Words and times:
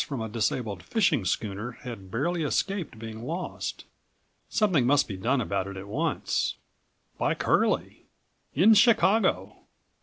from 0.03 0.19
a 0.19 0.27
disabled 0.27 0.81
fishing 0.81 1.23
schooner 1.23 1.73
had 1.83 2.09
barely 2.09 2.41
escaped 2.41 2.97
being 2.97 3.21
lost.47 3.23 3.85
Something 4.49 4.87
must 4.87 5.07
be 5.07 5.15
done 5.15 5.39
about 5.39 5.67
it 5.67 5.77
at 5.77 5.87
once! 5.87 6.55
By 7.19 7.35
Curlie! 7.35 8.07
In 8.55 8.73
Chicago! 8.73 9.57